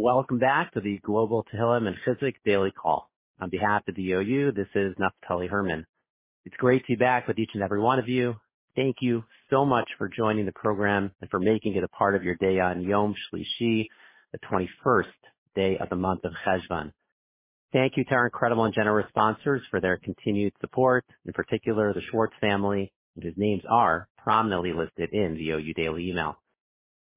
Welcome 0.00 0.38
back 0.38 0.72
to 0.74 0.80
the 0.80 1.00
Global 1.02 1.44
Tehillim 1.52 1.88
and 1.88 1.96
Chizuk 2.06 2.34
Daily 2.44 2.70
Call. 2.70 3.10
On 3.40 3.50
behalf 3.50 3.82
of 3.88 3.96
the 3.96 4.12
OU, 4.12 4.52
this 4.52 4.68
is 4.76 4.94
Naftali 4.94 5.50
Herman. 5.50 5.84
It's 6.44 6.54
great 6.56 6.82
to 6.86 6.92
be 6.92 6.94
back 6.94 7.26
with 7.26 7.36
each 7.36 7.50
and 7.54 7.64
every 7.64 7.80
one 7.80 7.98
of 7.98 8.08
you. 8.08 8.36
Thank 8.76 8.98
you 9.00 9.24
so 9.50 9.64
much 9.64 9.88
for 9.98 10.08
joining 10.08 10.46
the 10.46 10.52
program 10.52 11.10
and 11.20 11.28
for 11.28 11.40
making 11.40 11.74
it 11.74 11.82
a 11.82 11.88
part 11.88 12.14
of 12.14 12.22
your 12.22 12.36
day 12.36 12.60
on 12.60 12.82
Yom 12.82 13.12
Shlishi, 13.12 13.88
the 14.30 14.38
21st 14.48 15.06
day 15.56 15.78
of 15.78 15.88
the 15.88 15.96
month 15.96 16.20
of 16.24 16.32
Cheshvan. 16.46 16.92
Thank 17.72 17.94
you 17.96 18.04
to 18.04 18.14
our 18.14 18.26
incredible 18.26 18.66
and 18.66 18.74
generous 18.74 19.08
sponsors 19.08 19.62
for 19.68 19.80
their 19.80 19.96
continued 19.96 20.52
support, 20.60 21.06
in 21.26 21.32
particular 21.32 21.92
the 21.92 22.02
Schwartz 22.08 22.34
family, 22.40 22.92
whose 23.20 23.34
names 23.36 23.64
are 23.68 24.06
prominently 24.16 24.72
listed 24.72 25.10
in 25.12 25.34
the 25.34 25.50
OU 25.50 25.74
Daily 25.74 26.08
email. 26.10 26.36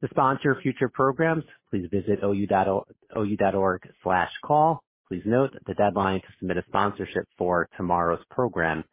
To 0.01 0.07
sponsor 0.09 0.57
future 0.61 0.89
programs, 0.89 1.43
please 1.69 1.87
visit 1.91 2.23
ou.org 2.23 3.81
slash 4.03 4.31
call. 4.43 4.83
Please 5.07 5.21
note 5.25 5.53
that 5.53 5.65
the 5.67 5.75
deadline 5.75 6.21
to 6.21 6.27
submit 6.39 6.57
a 6.57 6.63
sponsorship 6.67 7.27
for 7.37 7.69
tomorrow's 7.77 8.23
program 8.31 8.83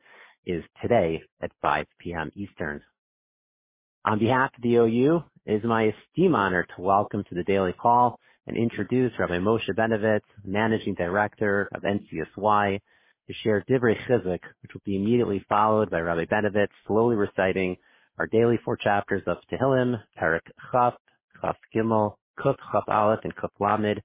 is 0.45 0.63
today 0.83 1.23
at 1.41 1.51
5 1.63 1.87
p.m. 1.99 2.31
Eastern. 2.35 2.83
On 4.05 4.19
behalf 4.19 4.51
of 4.55 4.63
the 4.63 4.77
OU, 4.77 5.23
it 5.47 5.55
is 5.55 5.65
my 5.65 5.93
esteemed 5.95 6.35
honor 6.35 6.67
to 6.77 6.83
welcome 6.83 7.25
to 7.29 7.35
the 7.35 7.45
daily 7.45 7.73
call 7.73 8.21
and 8.47 8.57
introduce 8.59 9.13
Rabbi 9.19 9.39
Moshe 9.39 9.71
Benovitz, 9.71 10.21
Managing 10.45 10.95
Director 10.95 11.71
of 11.75 11.83
NCSY, 11.83 12.81
to 13.29 13.35
share 13.43 13.65
Divrei 13.69 13.97
Chizuk, 14.07 14.41
which 14.63 14.75
will 14.75 14.83
be 14.85 14.97
immediately 14.97 15.45
followed 15.49 15.91
by 15.91 16.01
Rabbi 16.01 16.27
Benovitz 16.27 16.69
slowly 16.87 17.17
reciting 17.17 17.79
our 18.19 18.27
daily 18.27 18.59
four 18.65 18.77
chapters 18.77 19.23
of 19.27 19.39
Tehillim, 19.51 20.01
Perek 20.21 20.41
Chaf, 20.73 20.95
Chaf 21.41 21.57
Gimel, 21.75 22.15
Kuf 22.39 22.57
Chaf 22.73 22.85
Aleph, 22.89 23.21
and 23.25 23.35
Kuf 23.37 23.51
Lamed. 23.61 24.03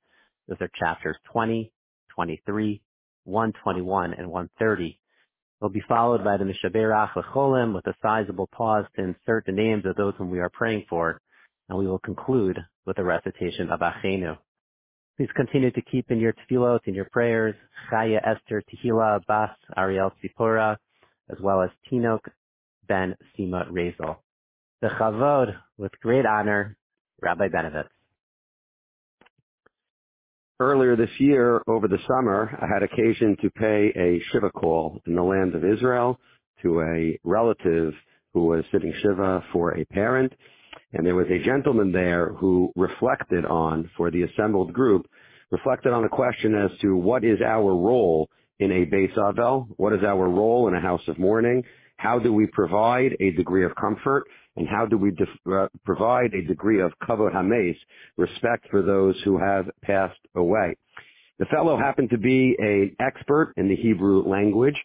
Those 0.47 0.57
are 0.61 0.69
chapters 0.79 1.17
20, 1.31 1.71
23, 2.13 2.81
121, 3.23 4.13
and 4.13 4.29
130. 4.29 4.99
They'll 5.59 5.69
be 5.69 5.83
followed 5.87 6.23
by 6.23 6.37
the 6.37 6.43
Mishaberach 6.43 7.13
Lecholim 7.13 7.73
with 7.73 7.87
a 7.87 7.95
sizable 8.01 8.47
pause 8.47 8.85
to 8.95 9.03
insert 9.03 9.45
the 9.45 9.51
names 9.51 9.85
of 9.85 9.95
those 9.95 10.13
whom 10.17 10.29
we 10.29 10.39
are 10.39 10.49
praying 10.49 10.85
for, 10.89 11.19
and 11.69 11.77
we 11.77 11.87
will 11.87 11.99
conclude 11.99 12.59
with 12.85 12.99
a 12.99 13.03
recitation 13.03 13.71
of 13.71 13.79
Achenu. 13.79 14.37
Please 15.17 15.29
continue 15.35 15.71
to 15.71 15.81
keep 15.81 16.11
in 16.11 16.19
your 16.19 16.33
tefillot, 16.33 16.81
in 16.85 16.93
your 16.93 17.07
prayers, 17.11 17.55
Chaya 17.91 18.19
Esther 18.27 18.61
Tehila 18.69 19.25
Bas 19.25 19.51
Ariel 19.77 20.11
Tzipora, 20.23 20.75
as 21.31 21.37
well 21.41 21.61
as 21.61 21.69
Tinok 21.91 22.19
Ben 22.87 23.15
Sima 23.37 23.69
Rezel. 23.71 24.17
The 24.81 24.89
Chavod, 24.89 25.55
with 25.77 25.91
great 26.01 26.25
honor, 26.25 26.75
Rabbi 27.21 27.47
Benovitz. 27.47 27.87
Earlier 30.59 30.95
this 30.95 31.09
year, 31.19 31.61
over 31.67 31.87
the 31.87 31.97
summer, 32.07 32.57
I 32.61 32.67
had 32.67 32.83
occasion 32.83 33.35
to 33.41 33.49
pay 33.49 33.91
a 33.95 34.21
Shiva 34.31 34.49
call 34.51 35.01
in 35.05 35.15
the 35.15 35.23
land 35.23 35.55
of 35.55 35.65
Israel 35.65 36.19
to 36.61 36.81
a 36.81 37.19
relative 37.23 37.93
who 38.33 38.45
was 38.45 38.63
sitting 38.71 38.93
Shiva 39.01 39.43
for 39.51 39.77
a 39.77 39.85
parent. 39.85 40.33
And 40.93 41.05
there 41.05 41.15
was 41.15 41.27
a 41.29 41.43
gentleman 41.43 41.91
there 41.91 42.33
who 42.33 42.71
reflected 42.75 43.45
on, 43.45 43.89
for 43.97 44.11
the 44.11 44.23
assembled 44.23 44.73
group, 44.73 45.07
reflected 45.51 45.91
on 45.91 46.03
a 46.03 46.09
question 46.09 46.55
as 46.55 46.71
to 46.81 46.95
what 46.95 47.23
is 47.23 47.39
our 47.41 47.75
role 47.75 48.29
in 48.59 48.71
a 48.71 48.85
Beis 48.85 49.13
Avel? 49.15 49.67
What 49.77 49.93
is 49.93 50.03
our 50.03 50.29
role 50.29 50.67
in 50.67 50.75
a 50.75 50.81
house 50.81 51.07
of 51.07 51.19
mourning? 51.19 51.63
How 52.03 52.19
do 52.19 52.33
we 52.33 52.47
provide 52.47 53.15
a 53.21 53.31
degree 53.31 53.63
of 53.63 53.73
comfort? 53.75 54.25
And 54.57 54.67
how 54.67 54.85
do 54.85 54.97
we 54.97 55.15
uh, 55.49 55.67
provide 55.85 56.33
a 56.33 56.41
degree 56.45 56.81
of 56.81 56.91
kavod 57.01 57.31
hames, 57.31 57.77
respect 58.17 58.67
for 58.69 58.81
those 58.81 59.15
who 59.23 59.39
have 59.39 59.69
passed 59.83 60.19
away? 60.35 60.75
The 61.39 61.45
fellow 61.45 61.77
happened 61.77 62.09
to 62.09 62.17
be 62.17 62.57
an 62.59 62.95
expert 62.99 63.53
in 63.55 63.69
the 63.69 63.77
Hebrew 63.77 64.27
language, 64.27 64.75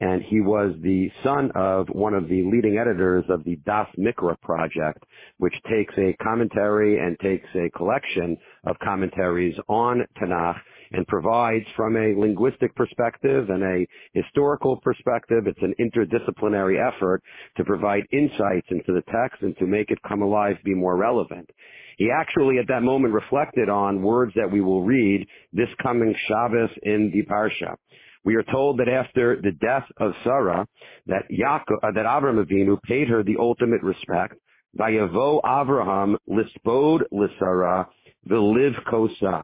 and 0.00 0.20
he 0.22 0.40
was 0.40 0.74
the 0.82 1.12
son 1.22 1.52
of 1.54 1.86
one 1.90 2.12
of 2.12 2.28
the 2.28 2.42
leading 2.42 2.76
editors 2.76 3.24
of 3.28 3.44
the 3.44 3.56
Daf 3.66 3.86
Mikra 3.96 4.38
project, 4.40 4.98
which 5.38 5.54
takes 5.70 5.94
a 5.96 6.12
commentary 6.22 6.98
and 6.98 7.16
takes 7.20 7.48
a 7.54 7.70
collection 7.70 8.36
of 8.66 8.76
commentaries 8.80 9.54
on 9.68 10.04
Tanakh 10.20 10.58
and 10.92 11.06
provides 11.06 11.64
from 11.76 11.96
a 11.96 12.14
linguistic 12.18 12.74
perspective 12.74 13.50
and 13.50 13.62
a 13.62 13.86
historical 14.12 14.80
perspective, 14.80 15.46
it's 15.46 15.62
an 15.62 15.74
interdisciplinary 15.80 16.76
effort 16.80 17.22
to 17.56 17.64
provide 17.64 18.02
insights 18.12 18.66
into 18.70 18.92
the 18.92 19.02
text 19.12 19.42
and 19.42 19.56
to 19.58 19.66
make 19.66 19.90
it 19.90 19.98
come 20.06 20.22
alive, 20.22 20.56
be 20.64 20.74
more 20.74 20.96
relevant. 20.96 21.48
He 21.96 22.10
actually 22.10 22.58
at 22.58 22.68
that 22.68 22.82
moment 22.82 23.14
reflected 23.14 23.68
on 23.68 24.02
words 24.02 24.32
that 24.36 24.50
we 24.50 24.60
will 24.60 24.82
read 24.82 25.26
this 25.52 25.68
coming 25.82 26.14
Shabbos 26.26 26.70
in 26.82 27.10
the 27.12 27.22
Parsha. 27.30 27.76
We 28.24 28.36
are 28.36 28.42
told 28.42 28.78
that 28.78 28.88
after 28.88 29.40
the 29.40 29.52
death 29.52 29.84
of 29.98 30.12
Sarah, 30.24 30.66
that 31.06 31.24
Yaakov, 31.30 31.76
uh, 31.82 31.92
that 31.92 32.06
Avram 32.06 32.42
Avinu 32.42 32.80
paid 32.82 33.08
her 33.08 33.22
the 33.22 33.36
ultimate 33.38 33.82
respect. 33.82 34.34
Vayavo 34.78 35.42
Avraham 35.42 36.16
lispod 36.28 37.02
lisara 37.12 37.86
v'liv 38.28 38.82
kosa. 38.84 39.42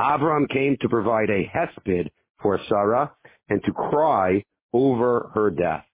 Avram 0.00 0.48
came 0.48 0.76
to 0.80 0.88
provide 0.88 1.30
a 1.30 1.50
hesped 1.54 2.10
for 2.40 2.58
Sarah 2.68 3.12
and 3.48 3.62
to 3.64 3.72
cry 3.72 4.44
over 4.72 5.30
her 5.34 5.50
death. 5.50 5.84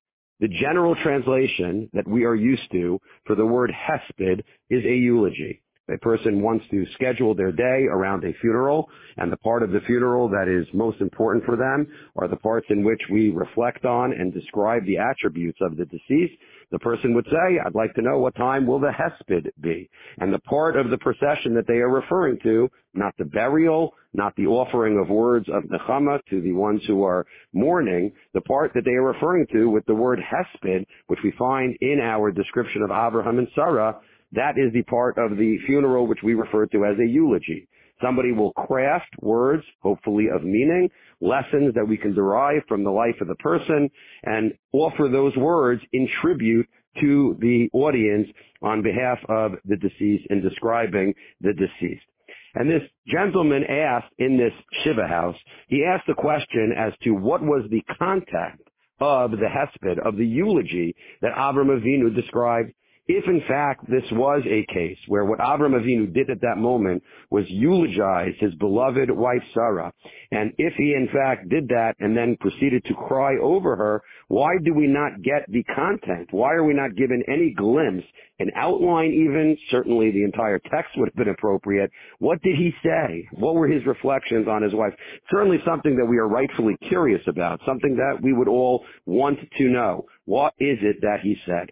The 0.40 0.48
general 0.48 0.94
translation 0.96 1.88
that 1.92 2.08
we 2.08 2.24
are 2.24 2.34
used 2.34 2.70
to 2.72 3.00
for 3.26 3.34
the 3.36 3.46
word 3.46 3.70
hesped 3.72 4.42
is 4.70 4.84
a 4.84 4.96
eulogy. 4.96 5.62
A 5.92 5.98
person 5.98 6.40
wants 6.40 6.64
to 6.70 6.86
schedule 6.94 7.34
their 7.34 7.52
day 7.52 7.86
around 7.90 8.24
a 8.24 8.32
funeral, 8.40 8.88
and 9.18 9.30
the 9.30 9.36
part 9.38 9.62
of 9.62 9.70
the 9.70 9.82
funeral 9.82 10.28
that 10.30 10.48
is 10.48 10.66
most 10.72 11.00
important 11.02 11.44
for 11.44 11.56
them 11.56 11.86
are 12.16 12.26
the 12.26 12.36
parts 12.36 12.66
in 12.70 12.84
which 12.84 13.02
we 13.10 13.30
reflect 13.30 13.84
on 13.84 14.12
and 14.12 14.32
describe 14.32 14.86
the 14.86 14.96
attributes 14.96 15.58
of 15.60 15.76
the 15.76 15.84
deceased. 15.84 16.34
The 16.74 16.80
person 16.80 17.14
would 17.14 17.26
say, 17.26 17.60
I'd 17.64 17.76
like 17.76 17.94
to 17.94 18.02
know 18.02 18.18
what 18.18 18.34
time 18.34 18.66
will 18.66 18.80
the 18.80 18.90
hesped 18.90 19.46
be? 19.60 19.88
And 20.18 20.34
the 20.34 20.40
part 20.40 20.74
of 20.76 20.90
the 20.90 20.98
procession 20.98 21.54
that 21.54 21.68
they 21.68 21.74
are 21.74 21.88
referring 21.88 22.36
to, 22.42 22.68
not 22.94 23.14
the 23.16 23.26
burial, 23.26 23.94
not 24.12 24.34
the 24.34 24.48
offering 24.48 24.98
of 24.98 25.08
words 25.08 25.46
of 25.48 25.62
nechama 25.70 26.18
to 26.30 26.40
the 26.40 26.50
ones 26.50 26.82
who 26.88 27.04
are 27.04 27.26
mourning, 27.52 28.10
the 28.32 28.40
part 28.40 28.72
that 28.74 28.84
they 28.84 28.90
are 28.90 29.06
referring 29.06 29.46
to 29.52 29.70
with 29.70 29.86
the 29.86 29.94
word 29.94 30.18
hesped, 30.18 30.84
which 31.06 31.20
we 31.22 31.30
find 31.38 31.76
in 31.80 32.00
our 32.02 32.32
description 32.32 32.82
of 32.82 32.90
Abraham 32.90 33.38
and 33.38 33.46
Sarah, 33.54 33.96
that 34.32 34.58
is 34.58 34.72
the 34.72 34.82
part 34.82 35.16
of 35.16 35.36
the 35.36 35.58
funeral 35.66 36.08
which 36.08 36.24
we 36.24 36.34
refer 36.34 36.66
to 36.66 36.84
as 36.86 36.98
a 36.98 37.06
eulogy. 37.06 37.68
Somebody 38.02 38.32
will 38.32 38.52
craft 38.52 39.10
words, 39.20 39.64
hopefully 39.82 40.26
of 40.34 40.42
meaning, 40.42 40.90
lessons 41.20 41.74
that 41.74 41.86
we 41.86 41.96
can 41.96 42.14
derive 42.14 42.62
from 42.68 42.84
the 42.84 42.90
life 42.90 43.20
of 43.20 43.28
the 43.28 43.36
person, 43.36 43.90
and 44.24 44.52
offer 44.72 45.08
those 45.10 45.36
words 45.36 45.82
in 45.92 46.08
tribute 46.20 46.68
to 47.00 47.36
the 47.40 47.68
audience 47.72 48.28
on 48.62 48.82
behalf 48.82 49.18
of 49.28 49.52
the 49.64 49.76
deceased 49.76 50.26
in 50.30 50.40
describing 50.40 51.14
the 51.40 51.52
deceased. 51.52 52.04
And 52.54 52.70
this 52.70 52.82
gentleman 53.08 53.64
asked 53.64 54.12
in 54.18 54.36
this 54.36 54.52
Shiva 54.82 55.08
house, 55.08 55.36
he 55.68 55.84
asked 55.84 56.06
the 56.06 56.14
question 56.14 56.72
as 56.76 56.92
to 57.02 57.10
what 57.10 57.42
was 57.42 57.64
the 57.70 57.82
content 57.98 58.60
of 59.00 59.32
the 59.32 59.48
hesped, 59.48 59.98
of 60.06 60.16
the 60.16 60.26
eulogy 60.26 60.94
that 61.20 61.34
Avram 61.34 61.66
Avinu 61.66 62.14
described 62.14 62.72
if 63.06 63.24
in 63.26 63.42
fact 63.46 63.84
this 63.88 64.04
was 64.12 64.42
a 64.46 64.64
case 64.72 64.98
where 65.08 65.24
what 65.24 65.38
Avram 65.38 65.78
Avinu 65.78 66.12
did 66.12 66.30
at 66.30 66.40
that 66.40 66.56
moment 66.56 67.02
was 67.30 67.44
eulogize 67.48 68.34
his 68.40 68.54
beloved 68.54 69.10
wife 69.10 69.42
Sarah, 69.52 69.92
and 70.30 70.52
if 70.56 70.72
he 70.74 70.94
in 70.94 71.08
fact 71.12 71.48
did 71.50 71.68
that 71.68 71.94
and 71.98 72.16
then 72.16 72.36
proceeded 72.40 72.84
to 72.86 72.94
cry 72.94 73.36
over 73.42 73.76
her, 73.76 74.02
why 74.28 74.56
do 74.64 74.72
we 74.72 74.86
not 74.86 75.22
get 75.22 75.44
the 75.48 75.62
content? 75.64 76.28
Why 76.30 76.52
are 76.54 76.64
we 76.64 76.72
not 76.72 76.96
given 76.96 77.22
any 77.28 77.50
glimpse, 77.50 78.06
an 78.38 78.50
outline 78.56 79.12
even? 79.12 79.56
Certainly 79.70 80.12
the 80.12 80.24
entire 80.24 80.58
text 80.58 80.92
would 80.96 81.08
have 81.08 81.16
been 81.16 81.34
appropriate. 81.34 81.90
What 82.20 82.40
did 82.42 82.56
he 82.56 82.72
say? 82.82 83.28
What 83.32 83.54
were 83.54 83.68
his 83.68 83.84
reflections 83.84 84.48
on 84.48 84.62
his 84.62 84.72
wife? 84.72 84.94
Certainly 85.30 85.58
something 85.66 85.96
that 85.96 86.06
we 86.06 86.18
are 86.18 86.28
rightfully 86.28 86.76
curious 86.88 87.22
about, 87.26 87.60
something 87.66 87.96
that 87.96 88.22
we 88.22 88.32
would 88.32 88.48
all 88.48 88.84
want 89.04 89.38
to 89.58 89.64
know. 89.64 90.06
What 90.24 90.54
is 90.58 90.78
it 90.80 91.02
that 91.02 91.20
he 91.22 91.36
said? 91.44 91.68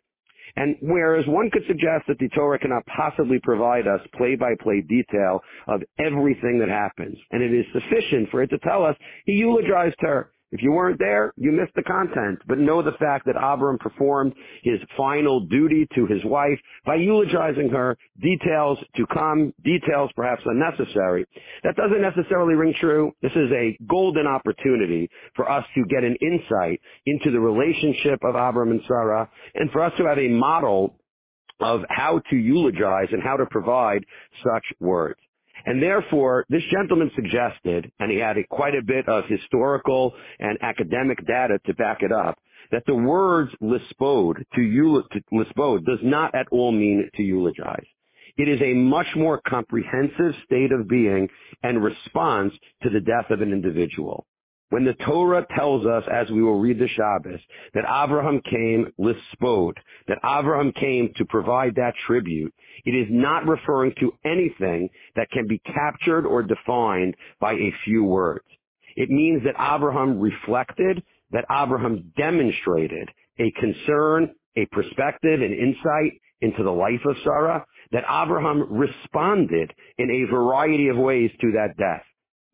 And 0.56 0.76
whereas 0.82 1.26
one 1.26 1.50
could 1.50 1.62
suggest 1.66 2.04
that 2.08 2.18
the 2.18 2.28
Torah 2.30 2.58
cannot 2.58 2.84
possibly 2.86 3.38
provide 3.42 3.86
us 3.86 4.00
play-by-play 4.16 4.82
detail 4.82 5.40
of 5.68 5.82
everything 5.98 6.58
that 6.60 6.68
happens, 6.68 7.16
and 7.30 7.42
it 7.42 7.52
is 7.52 7.66
sufficient 7.72 8.30
for 8.30 8.42
it 8.42 8.48
to 8.48 8.58
tell 8.58 8.84
us 8.84 8.96
he 9.26 9.32
eulogized 9.32 9.96
her. 10.00 10.32
If 10.52 10.62
you 10.62 10.70
weren't 10.72 10.98
there, 10.98 11.32
you 11.36 11.50
missed 11.50 11.74
the 11.74 11.82
content. 11.82 12.40
But 12.46 12.58
know 12.58 12.82
the 12.82 12.92
fact 13.00 13.26
that 13.26 13.36
Abram 13.42 13.78
performed 13.78 14.34
his 14.62 14.78
final 14.96 15.40
duty 15.40 15.88
to 15.94 16.06
his 16.06 16.22
wife 16.24 16.58
by 16.84 16.96
eulogizing 16.96 17.70
her, 17.70 17.96
details 18.20 18.78
to 18.96 19.06
come, 19.12 19.54
details 19.64 20.10
perhaps 20.14 20.42
unnecessary. 20.44 21.26
That 21.64 21.76
doesn't 21.76 22.02
necessarily 22.02 22.54
ring 22.54 22.74
true. 22.78 23.12
This 23.22 23.32
is 23.32 23.50
a 23.50 23.76
golden 23.88 24.26
opportunity 24.26 25.08
for 25.34 25.50
us 25.50 25.64
to 25.74 25.84
get 25.86 26.04
an 26.04 26.16
insight 26.20 26.80
into 27.06 27.30
the 27.30 27.40
relationship 27.40 28.20
of 28.22 28.34
Abram 28.34 28.70
and 28.72 28.82
Sarah, 28.86 29.28
and 29.54 29.70
for 29.70 29.82
us 29.82 29.92
to 29.96 30.04
have 30.04 30.18
a 30.18 30.28
model 30.28 30.96
of 31.60 31.82
how 31.88 32.20
to 32.30 32.36
eulogize 32.36 33.08
and 33.12 33.22
how 33.22 33.36
to 33.36 33.46
provide 33.46 34.04
such 34.44 34.64
words. 34.80 35.18
And 35.66 35.82
therefore, 35.82 36.44
this 36.48 36.62
gentleman 36.70 37.10
suggested, 37.14 37.90
and 38.00 38.10
he 38.10 38.18
had 38.18 38.36
quite 38.50 38.74
a 38.74 38.82
bit 38.82 39.08
of 39.08 39.24
historical 39.26 40.14
and 40.38 40.58
academic 40.62 41.24
data 41.26 41.58
to 41.66 41.74
back 41.74 42.02
it 42.02 42.12
up, 42.12 42.38
that 42.70 42.84
the 42.86 42.94
words 42.94 43.52
lispode 43.62 44.44
to, 44.54 44.60
eul- 44.60 45.08
to 45.10 45.20
lispode 45.32 45.84
does 45.84 46.00
not 46.02 46.34
at 46.34 46.48
all 46.50 46.72
mean 46.72 47.08
to 47.16 47.22
eulogize. 47.22 47.86
It 48.36 48.48
is 48.48 48.60
a 48.62 48.74
much 48.74 49.08
more 49.16 49.40
comprehensive 49.46 50.34
state 50.46 50.72
of 50.72 50.88
being 50.88 51.28
and 51.62 51.84
response 51.84 52.54
to 52.82 52.90
the 52.90 53.00
death 53.00 53.30
of 53.30 53.42
an 53.42 53.52
individual. 53.52 54.26
When 54.72 54.86
the 54.86 54.94
Torah 54.94 55.46
tells 55.54 55.84
us, 55.84 56.02
as 56.10 56.30
we 56.30 56.42
will 56.42 56.58
read 56.58 56.78
the 56.78 56.88
Shabbos, 56.88 57.40
that 57.74 57.84
Abraham 57.84 58.40
came 58.40 58.90
lispod, 58.98 59.74
that 60.08 60.16
Abraham 60.24 60.72
came 60.72 61.12
to 61.16 61.26
provide 61.26 61.74
that 61.74 61.92
tribute, 62.06 62.54
it 62.86 62.92
is 62.92 63.06
not 63.10 63.46
referring 63.46 63.92
to 64.00 64.14
anything 64.24 64.88
that 65.14 65.30
can 65.30 65.46
be 65.46 65.58
captured 65.58 66.24
or 66.24 66.42
defined 66.42 67.16
by 67.38 67.52
a 67.52 67.74
few 67.84 68.02
words. 68.02 68.46
It 68.96 69.10
means 69.10 69.42
that 69.44 69.60
Abraham 69.60 70.18
reflected, 70.18 71.02
that 71.32 71.44
Abraham 71.50 72.10
demonstrated 72.16 73.10
a 73.38 73.50
concern, 73.60 74.34
a 74.56 74.64
perspective, 74.72 75.42
an 75.42 75.52
insight 75.52 76.18
into 76.40 76.62
the 76.62 76.70
life 76.70 77.04
of 77.04 77.16
Sarah, 77.24 77.66
that 77.90 78.04
Abraham 78.08 78.72
responded 78.72 79.70
in 79.98 80.10
a 80.10 80.30
variety 80.32 80.88
of 80.88 80.96
ways 80.96 81.30
to 81.42 81.52
that 81.56 81.76
death. 81.76 82.04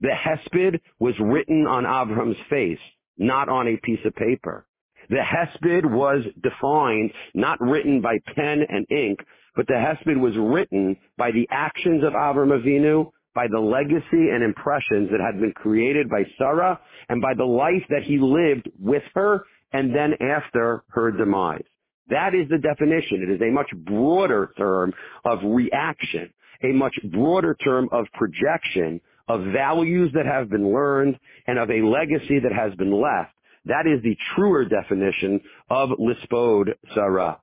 The 0.00 0.08
hesped 0.08 0.80
was 0.98 1.14
written 1.20 1.66
on 1.66 1.84
Avram's 1.84 2.38
face, 2.48 2.78
not 3.16 3.48
on 3.48 3.66
a 3.66 3.76
piece 3.78 4.04
of 4.04 4.14
paper. 4.14 4.66
The 5.10 5.16
hesped 5.16 5.90
was 5.90 6.24
defined, 6.42 7.12
not 7.34 7.60
written 7.60 8.00
by 8.00 8.18
pen 8.34 8.62
and 8.68 8.86
ink, 8.90 9.20
but 9.56 9.66
the 9.66 9.74
hesped 9.74 10.20
was 10.20 10.36
written 10.36 10.96
by 11.16 11.32
the 11.32 11.48
actions 11.50 12.04
of 12.04 12.12
Avram 12.12 12.50
Avinu, 12.50 13.10
by 13.34 13.46
the 13.48 13.58
legacy 13.58 14.30
and 14.30 14.42
impressions 14.42 15.10
that 15.10 15.20
had 15.20 15.40
been 15.40 15.52
created 15.52 16.08
by 16.08 16.24
Sarah, 16.38 16.78
and 17.08 17.20
by 17.20 17.34
the 17.34 17.44
life 17.44 17.84
that 17.88 18.02
he 18.02 18.18
lived 18.18 18.68
with 18.78 19.02
her 19.14 19.44
and 19.72 19.94
then 19.94 20.14
after 20.20 20.84
her 20.88 21.10
demise. 21.10 21.64
That 22.08 22.34
is 22.34 22.48
the 22.48 22.58
definition. 22.58 23.22
It 23.22 23.30
is 23.30 23.40
a 23.42 23.52
much 23.52 23.70
broader 23.84 24.52
term 24.56 24.92
of 25.24 25.40
reaction, 25.44 26.32
a 26.62 26.72
much 26.72 26.94
broader 27.12 27.54
term 27.62 27.88
of 27.92 28.06
projection 28.14 29.00
of 29.28 29.44
values 29.52 30.10
that 30.14 30.26
have 30.26 30.50
been 30.50 30.72
learned 30.72 31.18
and 31.46 31.58
of 31.58 31.70
a 31.70 31.82
legacy 31.82 32.38
that 32.40 32.52
has 32.52 32.74
been 32.76 32.92
left. 32.92 33.32
That 33.66 33.86
is 33.86 34.02
the 34.02 34.16
truer 34.34 34.64
definition 34.64 35.40
of 35.70 35.90
lispod 35.90 36.74
sarah. 36.94 37.38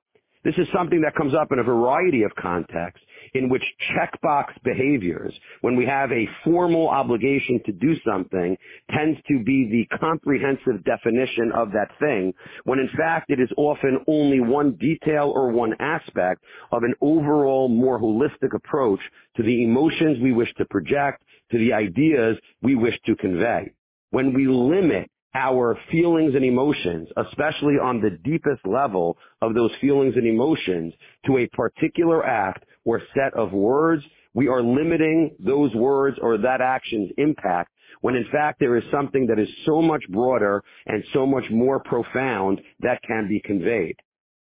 This 0.46 0.54
is 0.58 0.68
something 0.72 1.00
that 1.00 1.16
comes 1.16 1.34
up 1.34 1.50
in 1.50 1.58
a 1.58 1.64
variety 1.64 2.22
of 2.22 2.32
contexts 2.36 3.04
in 3.34 3.48
which 3.48 3.64
checkbox 3.90 4.44
behaviors, 4.62 5.34
when 5.60 5.74
we 5.74 5.84
have 5.86 6.12
a 6.12 6.28
formal 6.44 6.88
obligation 6.88 7.60
to 7.66 7.72
do 7.72 7.94
something, 8.06 8.56
tends 8.94 9.18
to 9.26 9.42
be 9.42 9.68
the 9.68 9.96
comprehensive 9.98 10.84
definition 10.84 11.50
of 11.52 11.72
that 11.72 11.90
thing, 11.98 12.32
when 12.62 12.78
in 12.78 12.88
fact 12.96 13.30
it 13.30 13.40
is 13.40 13.48
often 13.56 13.98
only 14.06 14.38
one 14.38 14.76
detail 14.80 15.32
or 15.34 15.50
one 15.50 15.74
aspect 15.80 16.44
of 16.70 16.84
an 16.84 16.94
overall 17.00 17.68
more 17.68 18.00
holistic 18.00 18.54
approach 18.54 19.00
to 19.36 19.42
the 19.42 19.64
emotions 19.64 20.18
we 20.22 20.32
wish 20.32 20.54
to 20.58 20.64
project, 20.66 21.24
to 21.50 21.58
the 21.58 21.72
ideas 21.72 22.36
we 22.62 22.74
wish 22.74 22.98
to 23.06 23.16
convey. 23.16 23.72
When 24.10 24.32
we 24.32 24.46
limit 24.46 25.10
our 25.34 25.78
feelings 25.90 26.34
and 26.34 26.44
emotions, 26.44 27.08
especially 27.16 27.74
on 27.74 28.00
the 28.00 28.18
deepest 28.24 28.66
level 28.66 29.18
of 29.42 29.54
those 29.54 29.70
feelings 29.80 30.14
and 30.16 30.26
emotions, 30.26 30.94
to 31.26 31.38
a 31.38 31.48
particular 31.48 32.24
act 32.24 32.64
or 32.84 33.02
set 33.14 33.34
of 33.34 33.52
words, 33.52 34.02
we 34.32 34.48
are 34.48 34.62
limiting 34.62 35.34
those 35.38 35.74
words 35.74 36.18
or 36.22 36.38
that 36.38 36.60
action's 36.60 37.10
impact 37.18 37.70
when 38.00 38.14
in 38.14 38.26
fact 38.30 38.60
there 38.60 38.76
is 38.76 38.84
something 38.90 39.26
that 39.26 39.38
is 39.38 39.48
so 39.64 39.80
much 39.80 40.02
broader 40.10 40.62
and 40.86 41.02
so 41.12 41.26
much 41.26 41.44
more 41.50 41.80
profound 41.80 42.60
that 42.80 43.00
can 43.02 43.28
be 43.28 43.40
conveyed. 43.40 43.96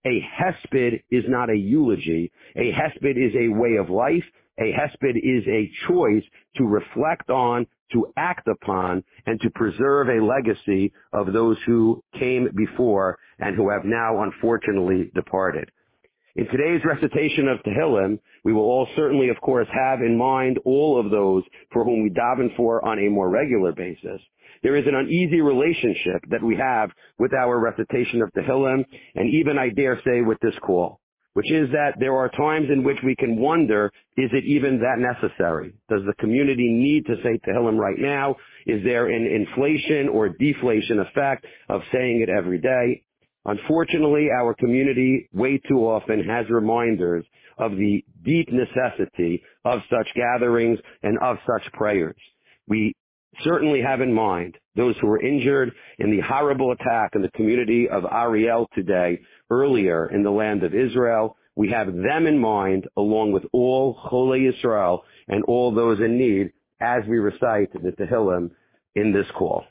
A 0.05 0.21
hesped 0.21 1.03
is 1.11 1.25
not 1.29 1.51
a 1.51 1.57
eulogy. 1.57 2.33
A 2.57 2.73
hesped 2.73 3.17
is 3.17 3.35
a 3.37 3.49
way 3.49 3.77
of 3.77 3.89
life. 3.89 4.25
A 4.63 4.73
hesped 4.73 5.17
is 5.17 5.45
a 5.49 5.71
choice 5.89 6.23
to 6.57 6.65
reflect 6.65 7.31
on, 7.31 7.67
to 7.93 8.13
act 8.17 8.47
upon, 8.47 9.03
and 9.27 9.41
to 9.41 9.51
preserve 9.51 10.09
a 10.09 10.25
legacy 10.25 10.93
of 11.13 11.33
those 11.33 11.57
who 11.67 12.01
came 12.17 12.49
before 12.55 13.19
and 13.41 13.57
who 13.57 13.71
have 13.71 13.85
now 13.85 14.23
unfortunately 14.23 15.11
departed. 15.17 15.69
In 16.37 16.47
today's 16.47 16.85
recitation 16.85 17.49
of 17.49 17.59
Tehillim, 17.65 18.21
we 18.45 18.53
will 18.53 18.63
all 18.63 18.87
certainly, 18.95 19.31
of 19.31 19.41
course, 19.41 19.67
have 19.75 20.01
in 20.01 20.17
mind 20.17 20.61
all 20.65 20.99
of 20.99 21.11
those 21.11 21.43
for 21.73 21.85
whom 21.85 22.05
we 22.05 22.11
daven 22.11 22.55
for 22.57 22.85
on 22.85 23.01
a 23.01 23.11
more 23.11 23.29
regular 23.29 23.73
basis. 23.73 24.21
There 24.63 24.77
is 24.77 24.87
an 24.87 24.95
uneasy 24.95 25.41
relationship 25.41 26.23
that 26.31 26.43
we 26.43 26.57
have 26.57 26.91
with 27.19 27.35
our 27.35 27.59
recitation 27.59 28.23
of 28.23 28.33
Tehillim, 28.33 28.85
and 29.17 29.29
even, 29.29 29.59
I 29.59 29.71
dare 29.71 30.01
say, 30.05 30.21
with 30.21 30.39
this 30.41 30.55
call, 30.63 31.01
which 31.35 31.51
is 31.51 31.71
that 31.73 31.95
there 31.99 32.17
are 32.17 32.29
times 32.31 32.69
in 32.71 32.85
which 32.85 32.99
we 33.05 33.17
can 33.17 33.37
wonder, 33.37 33.91
is 34.17 34.31
it 34.33 34.45
even 34.45 34.81
that 34.81 34.99
necessary? 34.99 35.75
Does 35.89 36.03
the 36.07 36.15
community 36.21 36.69
need 36.69 37.07
to 37.07 37.17
say 37.23 37.39
Tehillim 37.47 37.79
right 37.79 37.99
now? 37.99 38.37
Is 38.67 38.83
there 38.85 39.07
an 39.07 39.27
inflation 39.27 40.09
or 40.09 40.29
deflation 40.29 41.01
effect 41.01 41.47
of 41.69 41.81
saying 41.93 42.21
it 42.21 42.29
every 42.29 42.59
day? 42.59 43.03
Unfortunately, 43.45 44.29
our 44.31 44.55
community 44.55 45.29
way 45.33 45.59
too 45.69 45.81
often 45.81 46.23
has 46.25 46.49
reminders 46.49 47.25
of 47.59 47.73
the 47.73 48.05
deep 48.25 48.49
necessity 48.53 49.43
of 49.65 49.81
such 49.91 50.09
gatherings 50.15 50.79
and 51.03 51.19
of 51.19 51.39
such 51.47 51.73
prayers. 51.73 52.17
We 52.69 52.95
certainly 53.41 53.81
have 53.83 54.01
in 54.01 54.13
mind 54.13 54.57
those 54.77 54.95
who 55.01 55.07
were 55.07 55.21
injured 55.23 55.73
in 55.99 56.11
the 56.11 56.21
horrible 56.21 56.73
attack 56.73 57.11
in 57.15 57.23
the 57.23 57.31
community 57.31 57.89
of 57.89 58.05
Ariel 58.11 58.69
today, 58.75 59.21
earlier 59.51 60.11
in 60.11 60.23
the 60.23 60.31
land 60.31 60.63
of 60.63 60.75
Israel. 60.75 61.37
We 61.55 61.71
have 61.71 61.89
them 61.89 62.27
in 62.27 62.39
mind 62.39 62.89
along 62.97 63.33
with 63.33 63.45
all 63.53 63.99
Chole 64.11 64.49
Israel 64.49 65.05
and 65.29 65.45
all 65.45 65.75
those 65.75 66.01
in 66.01 66.17
need 66.17 66.53
as 66.81 67.03
we 67.07 67.19
recite 67.19 67.73
the 67.73 67.93
Tehillim 67.93 68.51
in 68.95 69.13
this 69.13 69.27
call. 69.37 69.65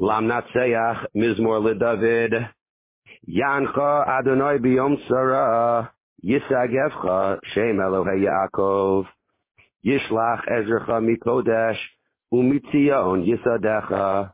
Lamnatseach 0.00 1.06
Mizmor 1.16 1.60
LeDavid 1.60 2.48
Yancha 3.28 4.08
Adonai 4.08 4.58
Biyom 4.58 4.96
Sarah 5.08 5.92
Yisagevcha 6.24 7.40
Shem 7.52 7.78
Elohei 7.78 8.24
Yaakov 8.24 9.06
Yishlach 9.86 10.46
Ezrecha 10.48 10.98
Mikodesh 11.00 11.78
Umitzion 12.32 13.26
Yisadecha 13.26 14.32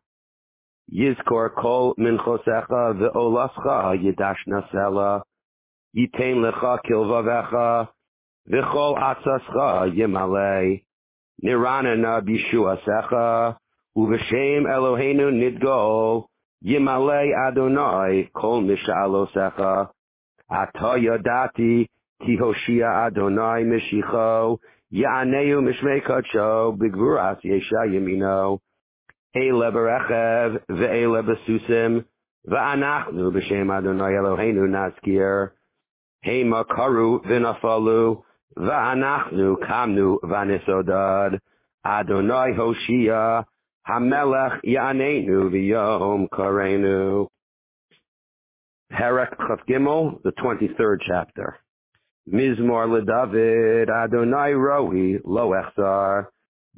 Yizkor 0.93 1.55
Kol 1.55 1.95
Minchosecha 1.99 2.95
Ve'olascha 2.99 3.97
Yidash 4.03 4.43
Nasela 4.49 5.23
Yitain 5.97 6.37
Lecha 6.45 6.79
Kilvavecha 6.87 7.89
V'chol 8.51 8.99
Atzascha 8.99 9.95
Yimalei 9.97 10.85
Niranana 11.43 12.21
Bishuasecha 12.23 13.57
Uv'shem 13.97 14.67
Eloheinu 14.67 15.31
nidgol, 15.31 16.25
Yimalei 16.65 17.31
Adonai 17.47 18.29
kol 18.35 18.63
mishalosecha. 18.63 19.89
Ata 20.51 20.99
yadati 20.99 21.87
ki 22.25 22.37
Hoshia 22.37 23.07
Adonai 23.07 23.63
mishicho, 23.63 24.59
Ya'aneu 24.95 25.61
mishmei 25.61 26.07
kadsho, 26.07 26.79
B'gvuras 26.79 27.43
yesha 27.43 27.83
yamino. 27.91 28.61
Eile 29.35 29.73
berechev, 29.73 30.61
ve'eile 30.71 31.23
besusim, 31.27 32.05
Va'anachnu 32.49 33.33
b'shem 33.33 33.77
Adonai 33.77 34.13
Eloheinu 34.13 34.69
naskir. 34.69 35.51
Hema 36.25 36.65
karu 36.65 37.25
v'nafalu, 37.25 38.23
Va'anachnu 38.57 39.57
kamnu 39.67 40.21
v'anisodad. 40.23 41.41
Adonai 41.85 42.53
Hoshia, 42.53 43.45
Hamelech 43.89 44.61
Yanenu 44.65 45.51
V'Yom 45.51 46.29
Karenu. 46.29 47.27
Perek 48.93 49.37
Chav 49.39 49.59
Gimel, 49.69 50.23
the 50.23 50.31
23rd 50.31 50.99
chapter. 51.05 51.59
Mizmor 52.33 52.87
LeDavid 52.89 53.89
Adonai 53.89 54.53
Rohi 54.53 55.21
Lo 55.25 55.51
Echzar. 55.51 56.27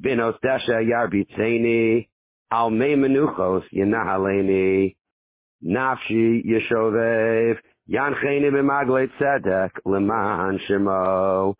Binos 0.01 0.37
Desha 0.43 0.81
Yarbitzeni 0.81 2.07
Al 2.51 2.71
Me 2.71 2.95
Menuchos 2.95 3.63
Yenahaleni. 3.73 4.95
Nafshi 5.63 6.43
Yeshovev 6.45 7.57
Yancheni 7.89 8.51
B'Magleit 8.51 9.09
Tzedek 9.19 9.71
Leman 9.85 10.59
Shemo. 10.67 11.55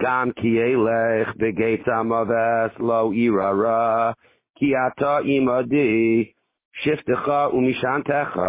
Gam 0.00 0.32
Ki 0.32 0.58
Elech 0.58 1.36
B'Geitz 1.36 1.88
Amaves 1.88 2.78
Lo 2.78 3.12
Irara. 3.12 4.14
כי 4.58 4.72
אתה 4.86 5.18
עמדי, 5.24 6.24
שבטך 6.72 7.30
ומשענתך, 7.52 8.40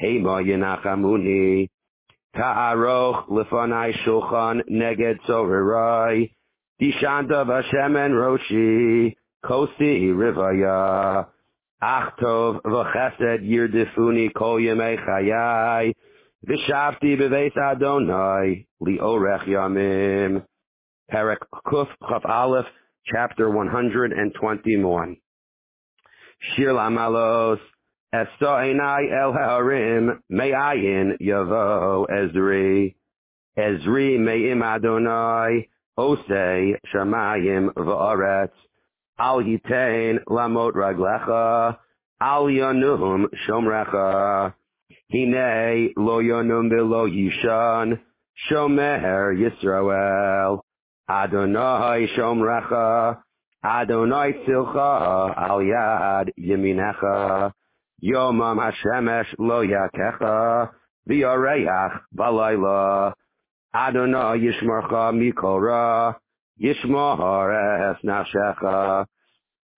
המה 0.00 0.42
ינחמוני. 0.42 1.66
Ta'aroch 2.34 3.28
lefanai 3.28 3.92
shulchan 4.04 4.62
neged 4.68 5.18
soverai. 5.28 6.30
Dishanta 6.80 7.44
v'shemen 7.46 8.12
roshi. 8.12 9.14
Kosi 9.44 10.10
rivaya. 10.12 11.26
Achtov 11.82 12.62
v'chesed 12.62 13.48
yirdifuni 13.48 14.32
kol 14.34 14.58
yemei 14.58 14.98
chayai. 15.06 15.94
V'shavti 16.48 17.16
b'veis 17.18 17.56
Adonai 17.56 18.66
li'orech 18.82 19.46
yamim. 19.46 20.42
Perek 21.12 21.38
Kuf 21.66 21.88
Chaf 22.08 22.24
Aleph, 22.24 22.66
chapter 23.06 23.50
121. 23.50 25.16
Shir 26.40 26.70
Lamalos, 26.72 27.60
Esto 28.14 28.46
Einai 28.46 29.10
El 29.10 29.32
Ha'arim, 29.32 30.20
Me'ayin 30.30 31.18
Yavo 31.20 32.06
Ezri. 32.08 32.94
Ezri 33.58 34.20
Me'im 34.20 34.62
Adonai, 34.62 35.66
Osei 35.98 36.76
Shamayim 36.94 37.74
V'aretz. 37.74 38.52
Al 39.18 39.42
Yitain 39.42 40.20
Lamot 40.28 40.74
Raglecha, 40.74 41.76
Al 42.20 42.44
Yonum 42.44 43.26
Shomrecha. 43.48 44.54
Hine 45.08 45.90
Lo 45.96 46.20
Yonum 46.20 46.70
V'lo 46.70 47.10
Yishan, 47.10 47.98
Shomer 48.48 49.34
Yisrael. 49.34 50.60
Adonai 51.10 52.06
Shomrecha, 52.16 53.18
Adonai 53.64 54.34
Tzilcha, 54.46 55.36
Al 55.36 55.58
Yad 55.58 56.30
Yeminecha, 56.38 57.52
Yomam 58.04 58.58
Hashemesh 58.58 59.34
Lo 59.38 59.62
Yakecha, 59.66 60.70
V'yareach 61.08 62.00
Balayla, 62.14 63.14
Adonai 63.74 64.38
Yishmarcha 64.38 65.12
Mikol 65.14 65.60
Ra, 65.62 66.14
Yishmar 66.62 67.92
Es 67.92 68.02
Nafshecha, 68.04 69.06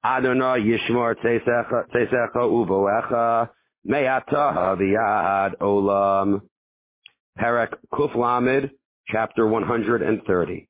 Adonai 0.04 0.58
Yishmar 0.60 1.14
Teisecha 1.22 2.34
Uvoecha, 2.34 3.48
Me'ata 3.84 4.76
V'yad 4.76 5.56
Olam. 5.60 6.40
Perek 7.38 7.74
Kuf 7.92 8.16
Lamed, 8.16 8.70
chapter 9.06 9.46
130. 9.46 10.68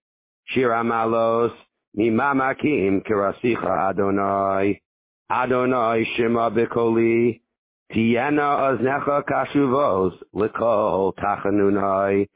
Shir 0.48 0.70
Amalos, 0.70 1.52
Mimamakim 1.96 3.02
Kirasicha 3.06 3.88
Adonai, 3.90 4.80
Adonai 5.30 6.04
Shema 6.16 6.50
Bikoli, 6.50 7.40
Di 7.92 8.02
yena 8.14 8.48
az 8.68 8.78
nakalkash 8.80 9.54
vos, 9.70 10.14
vi 10.32 10.48
kol 10.48 11.12
takhenun 11.14 11.78
ay, 11.78 12.26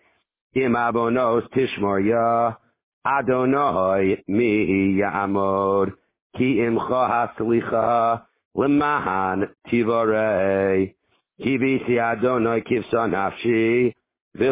im 0.55 0.77
abo 0.77 1.11
nos 1.11 1.45
tishmar 1.55 2.01
ya, 2.07 2.55
i 3.05 3.23
don 3.27 3.51
no 3.51 3.99
mit 4.29 4.97
ya 4.97 5.11
amor, 5.25 5.87
ki 6.37 6.61
im 6.67 6.79
kha 6.79 7.03
aft 7.23 7.41
vi 7.41 7.61
kha, 7.61 8.23
vi 8.55 8.69
mahn 8.69 9.49
ti 9.69 9.83
vore 9.83 10.95
ki 11.43 11.57
vi 11.57 11.79
ti 11.87 11.99
i 11.99 12.15
don 12.23 12.45
no 12.45 12.61
keep 12.61 12.85
son 12.91 13.15
af 13.15 13.33
shi, 13.43 13.93
vi 14.35 14.47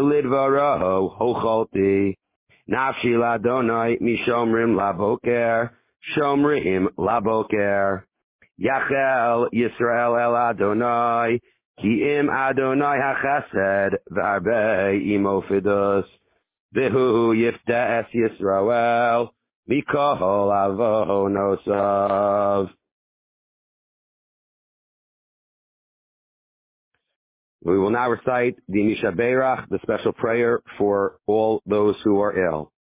shomrim 6.15 6.89
laboke, 6.97 8.08
Yachel 8.61 9.49
Yisrael 9.53 10.21
el 10.21 10.37
Adonai, 10.37 11.41
ki 11.81 12.19
im 12.19 12.29
Adonai 12.29 12.99
hachesed, 12.99 13.95
v'arbe 14.11 15.01
imofidus. 15.01 16.05
Vihu 16.75 17.35
yifta 17.35 18.01
es 18.01 18.07
Yisrael, 18.15 19.31
mikol 19.71 20.51
avonosav. 21.61 22.71
We 27.63 27.79
will 27.79 27.91
now 27.91 28.11
recite 28.11 28.57
the 28.69 28.83
Misha 28.83 29.13
Beirach, 29.13 29.69
the 29.69 29.79
special 29.83 30.13
prayer 30.13 30.63
for 30.79 31.19
all 31.27 31.61
those 31.67 31.97
who 32.03 32.21
are 32.21 32.37
ill. 32.39 32.73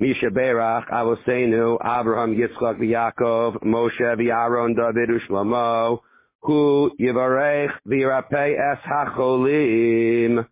Misha 0.00 0.30
Beirach, 0.30 0.88
Avoseinu, 0.88 1.76
Abraham, 1.84 2.34
Yitzchak, 2.34 2.78
Yaakov, 2.80 3.62
Moshe, 3.62 4.00
Aaron, 4.00 4.74
David, 4.74 5.10
Ushlomo, 5.10 6.00
Hu 6.40 6.90
Yivarech, 6.98 7.70
V'yirapei 7.86 8.56
Es 8.72 8.78
HaCholim. 8.78 10.46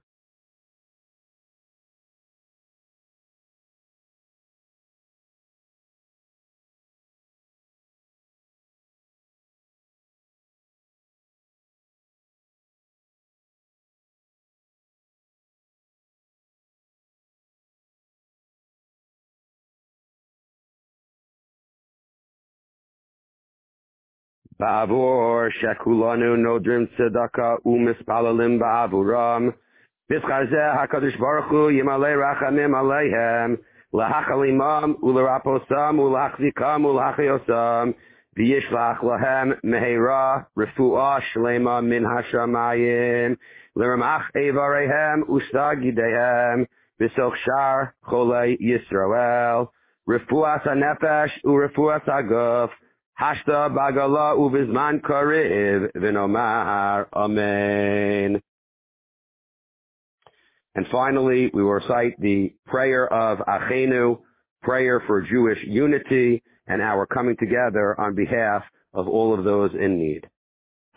Ba'avur 24.61 25.53
shekulanu 25.63 26.35
nodrim 26.37 26.89
tzedaka 26.99 27.59
umispalalim 27.65 28.59
ba'avuram. 28.59 29.55
Bizkharze 30.11 30.75
ha-Kadosh 30.75 31.17
Baruch 31.21 31.47
Hu 31.47 31.71
yimalei 31.71 32.19
rachamim 32.19 32.75
aleihem. 32.75 33.57
Lahachalimam 33.95 34.97
ularaposam 35.01 36.01
ulachzikam 36.03 36.83
ulachiosam. 36.91 37.95
Vyishlach 38.37 38.99
lahem 38.99 39.55
mehera 39.63 40.47
refuah 40.59 41.23
shlema 41.33 41.81
min 41.81 42.03
ha-shamayim. 42.03 43.37
Lirmach 43.77 44.27
evarehem 44.35 45.23
ustagideyem. 45.29 46.67
Bisok 47.01 47.37
shar 47.45 47.95
cholei 48.05 48.59
Yisrael. 48.59 49.69
Refuah 50.09 50.65
sa-nefesh 50.65 51.45
urefuah 51.45 52.03
Hashta 53.21 53.69
bagala 53.75 54.37
uvizman 54.37 55.01
kariv 55.01 55.91
v'nomar 55.97 57.07
amen. 57.13 58.41
And 60.77 60.87
finally, 60.93 61.51
we 61.53 61.65
will 61.65 61.73
recite 61.73 62.15
the 62.21 62.55
prayer 62.67 63.13
of 63.13 63.39
Achenu, 63.39 64.21
prayer 64.63 65.03
for 65.05 65.23
Jewish 65.23 65.59
unity 65.65 66.45
and 66.69 66.81
our 66.81 67.07
coming 67.07 67.37
together 67.37 68.01
on 68.01 68.15
behalf 68.15 68.63
of 68.95 69.09
all 69.09 69.37
of 69.37 69.43
those 69.43 69.73
in 69.75 69.99
need. 69.99 70.29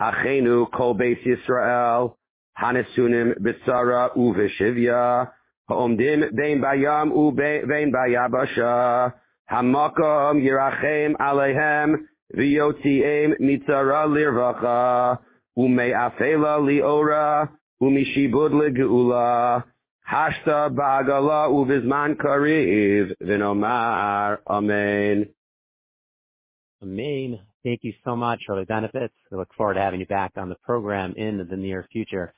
Achenu 0.00 0.70
kol 0.70 0.94
beis 0.94 1.18
Yisrael, 1.26 2.14
hanesunim 2.56 3.36
bitsara 3.40 4.16
uveshivya, 4.16 5.28
ha'omdim 5.68 6.36
bein 6.36 6.60
bayam 6.60 7.10
ubein 7.10 7.90
bayabasha, 7.90 9.12
hamakom 9.50 10.40
yirachem 10.40 11.16
aleihem, 11.16 11.96
hashta 20.10 20.70
ba'agala 20.70 21.48
uvizman 21.48 22.16
kariv, 22.16 23.12
v'nomar, 23.22 24.38
amen. 24.48 25.28
Amen. 26.82 27.40
Thank 27.64 27.80
you 27.82 27.92
so 28.04 28.16
much 28.16 28.40
Rabbi 28.48 28.64
Benovitz. 28.64 29.10
We 29.30 29.36
look 29.38 29.54
forward 29.56 29.74
to 29.74 29.80
having 29.80 30.00
you 30.00 30.06
back 30.06 30.32
on 30.36 30.48
the 30.48 30.56
program 30.64 31.14
in 31.16 31.46
the 31.48 31.56
near 31.56 31.86
future. 31.92 32.34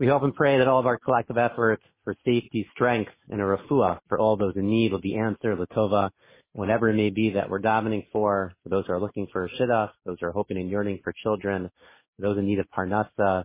We 0.00 0.06
hope 0.06 0.22
and 0.22 0.34
pray 0.34 0.58
that 0.58 0.66
all 0.66 0.80
of 0.80 0.86
our 0.86 0.98
collective 0.98 1.36
efforts 1.36 1.82
for 2.02 2.16
safety, 2.24 2.66
strength, 2.74 3.12
and 3.30 3.40
a 3.40 3.44
refuah 3.44 3.98
for 4.08 4.18
all 4.18 4.36
those 4.36 4.56
in 4.56 4.68
need 4.68 4.90
will 4.90 5.00
be 5.00 5.16
answered, 5.16 5.58
Latova, 5.58 6.10
whatever 6.54 6.88
it 6.88 6.94
may 6.94 7.10
be 7.10 7.30
that 7.30 7.50
we're 7.50 7.60
davening 7.60 8.06
for, 8.12 8.54
for 8.62 8.68
those 8.70 8.86
who 8.86 8.94
are 8.94 9.00
looking 9.00 9.28
for 9.32 9.50
shidduch, 9.60 9.90
those 10.06 10.18
who 10.20 10.26
are 10.26 10.32
hoping 10.32 10.56
and 10.56 10.70
yearning 10.70 11.00
for 11.04 11.12
children, 11.22 11.70
for 12.16 12.22
those 12.22 12.38
in 12.38 12.46
need 12.46 12.60
of 12.60 12.66
parnasa, 12.76 13.44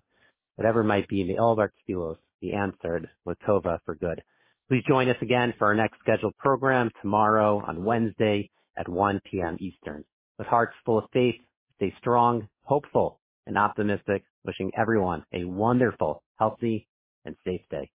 whatever 0.55 0.81
it 0.81 0.85
might 0.85 1.07
be, 1.09 1.23
may 1.23 1.37
all 1.37 1.53
of 1.53 1.59
our 1.59 1.73
tefillos 1.89 2.17
be 2.41 2.53
answered, 2.53 3.09
Latova, 3.27 3.79
for 3.85 3.95
good. 3.95 4.21
Please 4.69 4.83
join 4.87 5.09
us 5.09 5.17
again 5.21 5.53
for 5.57 5.67
our 5.67 5.75
next 5.75 5.99
scheduled 5.99 6.37
program 6.37 6.91
tomorrow 7.01 7.63
on 7.67 7.83
Wednesday 7.83 8.49
at 8.77 8.87
1 8.87 9.21
p.m. 9.29 9.57
Eastern. 9.59 10.03
With 10.37 10.47
hearts 10.47 10.75
full 10.85 10.99
of 10.99 11.05
faith, 11.11 11.35
stay 11.77 11.93
strong, 11.99 12.47
hopeful, 12.63 13.19
and 13.47 13.57
optimistic, 13.57 14.23
wishing 14.45 14.71
everyone 14.77 15.25
a 15.33 15.43
wonderful, 15.45 16.23
healthy, 16.37 16.87
and 17.25 17.35
safe 17.45 17.61
day. 17.71 17.89